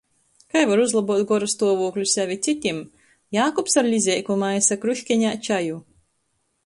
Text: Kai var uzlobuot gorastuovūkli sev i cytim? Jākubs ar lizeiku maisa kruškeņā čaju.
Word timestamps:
Kai 0.53 0.61
var 0.69 0.79
uzlobuot 0.85 1.19
gorastuovūkli 1.31 2.05
sev 2.13 2.33
i 2.35 2.37
cytim? 2.47 2.79
Jākubs 3.37 3.79
ar 3.83 3.91
lizeiku 3.93 4.39
maisa 4.45 4.79
kruškeņā 4.87 5.35
čaju. 5.51 5.79